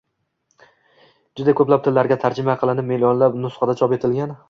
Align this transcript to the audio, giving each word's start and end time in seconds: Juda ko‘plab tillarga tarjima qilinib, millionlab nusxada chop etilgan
Juda 1.41 1.55
ko‘plab 1.61 1.85
tillarga 1.89 2.19
tarjima 2.25 2.59
qilinib, 2.65 2.91
millionlab 2.95 3.41
nusxada 3.45 3.81
chop 3.83 3.99
etilgan 4.01 4.39